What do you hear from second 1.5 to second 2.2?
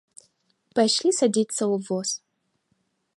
ў воз.